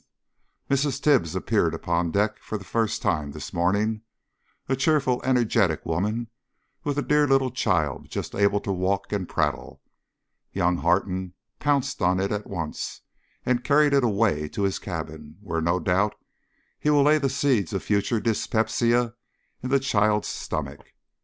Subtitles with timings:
[0.67, 0.99] Mrs.
[0.99, 4.01] Tibbs appeared upon deck for the first time this morning
[4.67, 6.27] a cheerful, energetic woman,
[6.83, 9.79] with a dear little child just able to walk and prattle.
[10.53, 13.01] Young Harton pounced on it at once,
[13.45, 16.15] and carried it away to his cabin, where no doubt
[16.79, 19.13] he will lay the seeds of future dyspepsia
[19.61, 20.81] in the child's stomach.